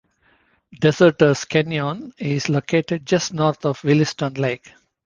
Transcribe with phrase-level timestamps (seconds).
[0.79, 4.73] Deserters Canyon is located just north of Williston Lake.